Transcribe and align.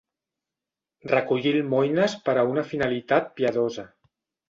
Recollir 1.11 1.53
almoines 1.59 2.17
per 2.25 2.37
a 2.41 2.49
una 2.55 2.67
finalitat 2.73 3.33
piadosa. 3.39 3.91